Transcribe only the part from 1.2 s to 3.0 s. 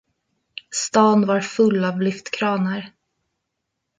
var full av lyftkranar.